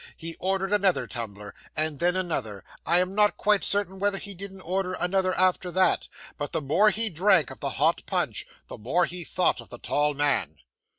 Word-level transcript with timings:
He 0.17 0.35
ordered 0.39 0.73
another 0.73 1.05
tumbler, 1.05 1.53
and 1.77 1.99
then 1.99 2.15
another 2.15 2.63
I 2.87 2.97
am 2.97 3.13
not 3.13 3.37
quite 3.37 3.63
certain 3.63 3.99
whether 3.99 4.17
he 4.17 4.33
didn't 4.33 4.61
order 4.61 4.93
another 4.93 5.31
after 5.37 5.69
that 5.73 6.07
but 6.39 6.53
the 6.53 6.59
more 6.61 6.89
he 6.89 7.07
drank 7.07 7.51
of 7.51 7.59
the 7.59 7.69
hot 7.77 8.01
punch, 8.07 8.47
the 8.67 8.79
more 8.79 9.05
he 9.05 9.23
thought 9.23 9.61
of 9.61 9.69
the 9.69 9.77
tall 9.77 10.15
man. 10.15 10.55